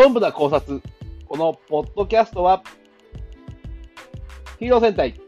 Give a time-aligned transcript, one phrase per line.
[0.00, 0.80] ドンブラ考察。
[1.28, 2.62] このポッドキャストは、
[4.58, 5.20] ヒーロー戦隊、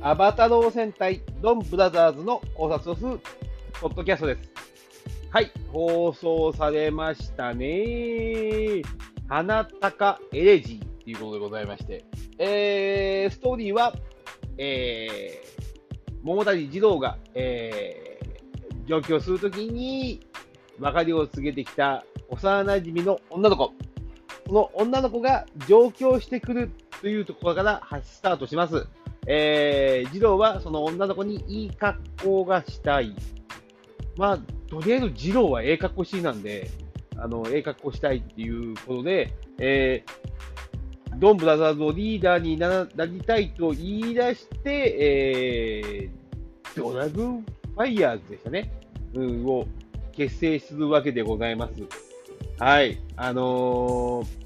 [0.00, 3.20] アバタロー戦隊、ドンブラザーズの考察をする
[3.80, 4.50] ポッドキャストです。
[5.30, 8.82] はい、放送されましたね。
[9.28, 12.04] 花高エレジーっていうことでございまして、
[12.38, 13.94] えー、ストーリーは、
[14.58, 20.26] えー、桃谷児童が、えー、上京するときに、
[20.80, 23.72] 別れを告げてきた幼馴染の女の子。
[24.52, 26.70] の女の子が上京してくる
[27.00, 28.86] というところからスタートします。
[29.26, 33.14] えー、児童はその女の子にいい格好がしたい。
[34.16, 34.38] まあ、
[34.68, 36.70] とりあえず児童はええ格好しいなんで、
[37.16, 48.72] あの、ええ格好したいっていうことで、えー、ドンブラザーズのリーダーになりたいと言い出して、えー、ドラグンファイヤーズでしたね。
[49.14, 49.66] うん、を
[50.12, 51.72] 結成するわけでございます。
[52.58, 52.98] はい。
[53.16, 54.41] あのー、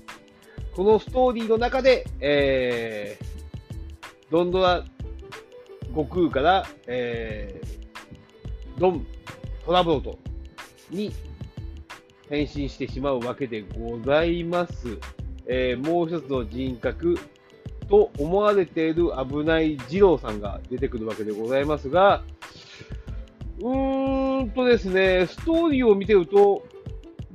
[0.77, 4.84] このストーリーの中で、えー、ドンドラ
[5.88, 9.06] 悟空から、えー、ドン
[9.64, 10.19] トラブルト
[10.91, 11.14] に
[12.28, 14.98] 変身してしまうわけでございます。
[15.47, 17.19] えー、もう一つの人格
[17.88, 22.22] と思われている危ない二郎さんが出てくるわけでございますが、
[23.60, 26.62] うーんとですね、ストーリーを見てると、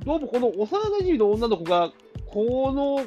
[0.04, 0.64] どうもこの幼
[1.00, 1.90] 馴染の女の子が、
[2.26, 3.04] この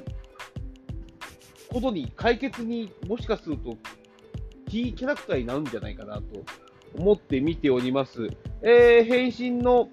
[1.76, 3.78] ことに、解決にもしかすると、
[4.68, 6.24] キーキャラクターになるんじゃないかなと
[6.98, 8.30] 思って見ております。
[8.62, 9.26] えー、変
[9.58, 9.90] 身の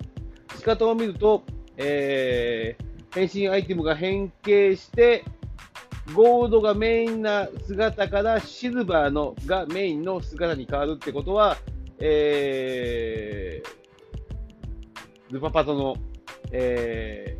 [0.57, 1.43] 仕方を見ると、
[1.77, 5.25] えー、変身アイテムが変形して、
[6.15, 11.57] ゴールドがメインな姿からシルバーのがメインの姿に変わるってことは、
[11.99, 15.97] えー、ルパパトの
[16.55, 17.39] え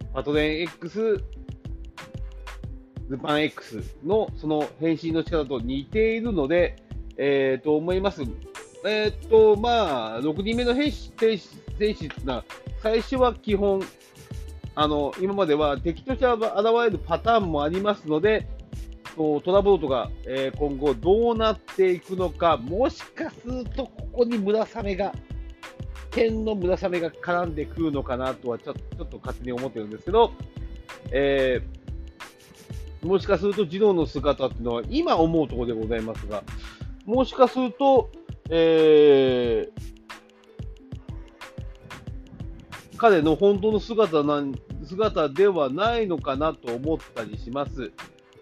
[0.00, 1.22] ー、パトレン X、
[3.08, 6.76] ルパン X のその変身の仕方と似ているので、
[7.16, 8.22] えー、と思います。
[8.84, 12.44] えっ、ー、と、まあ、6人目の変身選手な、
[12.82, 13.82] 最初は基本、
[14.74, 16.44] あの、今までは敵として現
[16.84, 18.46] れるパターンもありますので、
[19.16, 25.12] トラブルとか、えー、今後どうなっていくのか、もしかするとここに村雨が
[26.10, 30.32] 剣の村雨が絡んでくるのかなとはちょちょっと勝手に思ってるんですけど、
[31.10, 31.75] えー、
[33.06, 36.42] もしかすると児童の姿っていうのは今思うところでございますが、
[37.04, 38.10] もしかすると、
[38.50, 44.42] えー、彼の本当の姿な
[44.84, 47.92] 姿ではないのかなと思ったりします。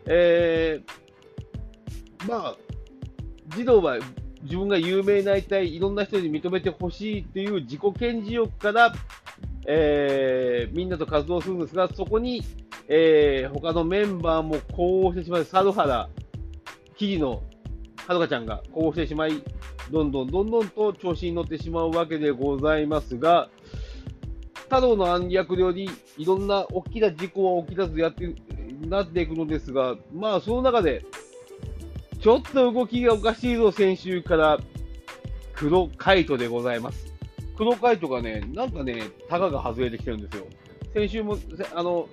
[0.07, 2.57] えー、まあ、
[3.57, 3.99] 児童は
[4.43, 8.95] 自分が有名になりたい、いろんな人に認めてほしいっていう自己顕示欲から、
[9.67, 12.43] えー、みんなと活動するんですが、そこに、
[12.89, 16.09] えー、他のメンバーも呼応してしまい、佐原、
[16.97, 17.43] 木々の
[18.06, 19.43] はるかちゃんが呼応してしまい、
[19.91, 23.49] どんどんどんどんと調子に乗ってしまうわけでございますが、
[24.55, 28.34] 太郎の暗躍よりいろんな大きな事故は起き出すやって
[28.89, 31.05] なっていくのですが、まあその中で、
[32.21, 34.59] ちょっと動きがおかしいぞ、先週から
[35.53, 37.12] 黒カイトでございます。
[37.56, 40.47] 黒カイトがね、なんかね、タガが外れてきてるんですよ。
[40.94, 41.37] 先週も、
[41.75, 42.09] あの、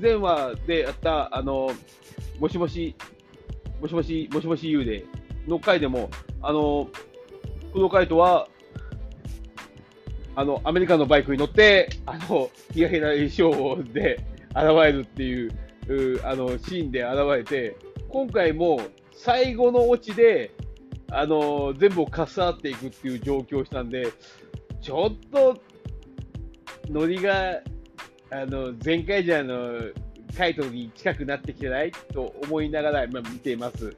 [0.00, 1.70] 前話でやった、あの、
[2.38, 2.94] もしもし、
[3.80, 5.06] もしもし、もしもし言うで、
[5.48, 6.10] の回でも、
[6.42, 6.90] あの、
[7.72, 8.46] 黒カイトは、
[10.34, 14.22] あの、アメリカのバイクに乗って、あの、東平衣装で
[14.54, 15.50] 現れるっていう、
[15.88, 17.76] うあの、シーンで現れて、
[18.10, 18.80] 今回も
[19.12, 20.50] 最後のオチで、
[21.08, 24.08] あの全部をかっさらっていくっていう状況をしたんで、
[24.82, 25.56] ちょっと、
[26.90, 27.62] ノリが、
[28.30, 29.80] あの、前回じゃあの、
[30.36, 33.96] タイトに近くなってきてないと思いながら、まあ、見ています。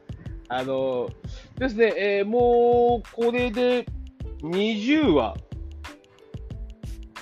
[0.51, 1.11] あの
[1.59, 3.87] ですね、えー、もう、これで
[4.43, 5.35] 20話、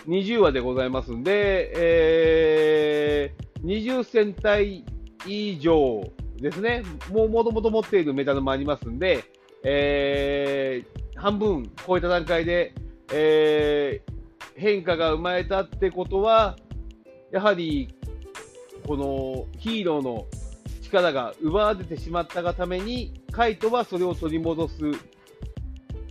[0.07, 4.85] 20話でございますんで、えー、20戦隊
[5.27, 6.03] 以上
[6.41, 9.25] ですね、もうもともと持っているメダルもありますんで、
[9.65, 12.75] えー、半分超えた段階で、
[13.13, 16.57] えー、変化が生まれたってことは、
[17.31, 17.95] やはり
[18.87, 20.27] このヒーローの
[20.83, 24.79] 力が奪われてしまったがために、カイトはそれを取り戻す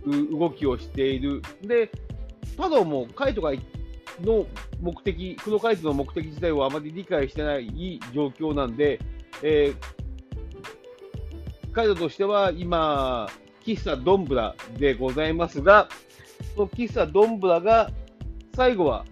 [0.06, 1.42] 動きをしている。
[1.62, 1.90] で、
[2.56, 3.52] ただもカイトが
[4.20, 4.46] の
[4.80, 9.00] 目的、黒カイトの目的自体をあまり理解してない状況なんで、
[9.42, 13.28] えー、カイドとしては今、
[13.64, 15.88] 喫茶ドンブラでございますが、
[16.54, 17.90] その喫茶ドンブラが
[18.54, 19.04] 最後は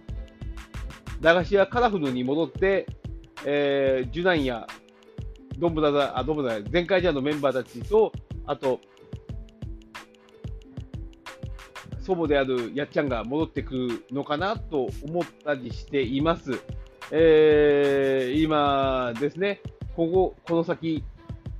[1.21, 2.87] 駄菓子屋カラフルに戻って、
[3.45, 4.67] えー、ジュナンや
[5.57, 8.11] ドンブラザ、あ、ドンブラザ、前回ジャーのメンバーたちと、
[8.45, 8.79] あと、
[12.01, 16.59] 祖母であるやっちゃんが戻ってくるのかなと思ったりしています。
[17.11, 19.61] えー、今ですね、
[19.95, 21.03] ここ、この先、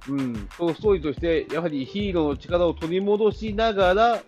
[0.08, 4.24] うん、そのストーリーとして、やはりヒーローの力を取り戻しながら、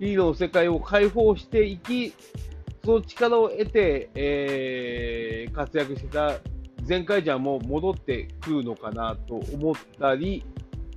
[0.00, 2.12] ヒーローの世界を解放していき、
[2.84, 6.38] その力を得て、えー、活躍してた
[6.86, 10.44] 前回じゃもう戻ってくるのかなと思ったり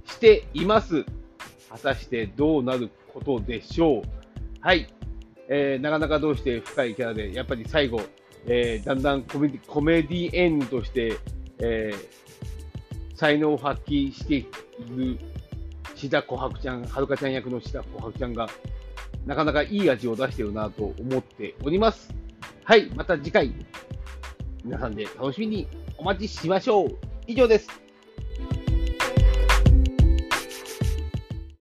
[0.05, 1.05] しています。
[1.69, 4.01] 果たしてどうなることでしょう。
[4.59, 4.87] はい。
[5.49, 8.01] えー、なかなかどうして深いキャラで、やっぱり最後、
[8.45, 11.13] えー、だんだんコメディコメディエンとして、
[11.59, 14.45] えー、才能を発揮してい
[14.89, 15.17] る
[15.95, 18.49] 志田琥珀ちゃん、はるかちゃん役の志田琥珀ちゃんが、
[19.27, 22.15] なかなかいい味を出してるなと思っております。
[22.63, 23.53] はい、また次回、
[24.63, 26.97] 皆さんで楽しみにお待ちしましょう。
[27.27, 27.86] 以上です。